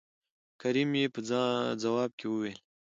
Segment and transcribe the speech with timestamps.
[0.61, 1.19] کريم يې په
[1.83, 2.57] ځواب کې وويل